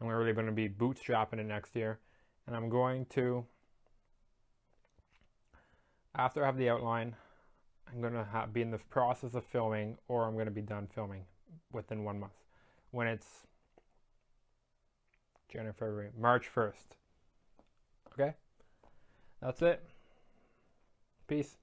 I'm 0.00 0.08
really 0.08 0.32
going 0.32 0.46
to 0.46 0.52
be 0.52 0.70
bootstrapping 0.70 1.38
it 1.38 1.44
next 1.44 1.76
year, 1.76 1.98
and 2.46 2.56
I'm 2.56 2.70
going 2.70 3.04
to 3.10 3.44
after 6.14 6.42
I 6.42 6.46
have 6.46 6.56
the 6.56 6.68
outline, 6.68 7.14
I'm 7.88 8.00
going 8.00 8.12
to 8.14 8.48
be 8.52 8.62
in 8.62 8.70
the 8.70 8.78
process 8.78 9.34
of 9.34 9.44
filming, 9.44 9.96
or 10.08 10.24
I'm 10.26 10.34
going 10.34 10.46
to 10.46 10.52
be 10.52 10.62
done 10.62 10.88
filming 10.94 11.24
within 11.72 12.04
one 12.04 12.20
month. 12.20 12.32
When 12.90 13.06
it's 13.06 13.46
January, 15.50 15.74
February, 15.76 16.10
March 16.18 16.48
1st. 16.54 16.96
Okay? 18.12 18.34
That's 19.40 19.62
it. 19.62 19.82
Peace. 21.26 21.56